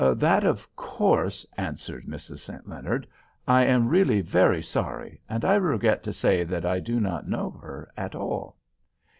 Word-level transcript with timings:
"That 0.15 0.43
of 0.43 0.75
course"—answered 0.75 2.07
Mrs. 2.07 2.39
St. 2.39 2.67
Leonard—"I 2.67 3.65
am 3.65 3.87
really 3.87 4.19
very 4.21 4.59
sorry—and 4.63 5.45
I 5.45 5.53
regret 5.53 6.01
to 6.05 6.11
say 6.11 6.43
that 6.43 6.65
I 6.65 6.79
do 6.79 6.99
not 6.99 7.29
know 7.29 7.51
her 7.61 7.91
at 7.95 8.15
all." 8.15 8.57